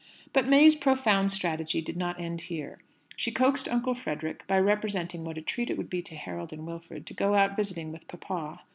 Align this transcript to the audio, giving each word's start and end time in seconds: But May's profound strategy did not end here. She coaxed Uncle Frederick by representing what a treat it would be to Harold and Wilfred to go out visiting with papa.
But 0.33 0.47
May's 0.47 0.73
profound 0.73 1.31
strategy 1.31 1.79
did 1.79 1.95
not 1.95 2.19
end 2.19 2.41
here. 2.49 2.79
She 3.15 3.29
coaxed 3.29 3.69
Uncle 3.71 3.93
Frederick 3.93 4.47
by 4.47 4.57
representing 4.57 5.23
what 5.23 5.37
a 5.37 5.43
treat 5.43 5.69
it 5.69 5.77
would 5.77 5.91
be 5.91 6.01
to 6.01 6.15
Harold 6.15 6.51
and 6.51 6.65
Wilfred 6.65 7.05
to 7.05 7.13
go 7.13 7.35
out 7.35 7.55
visiting 7.55 7.91
with 7.91 8.07
papa. 8.07 8.61